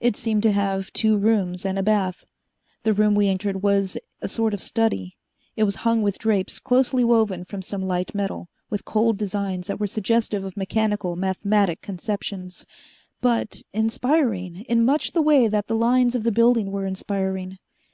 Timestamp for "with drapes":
6.00-6.58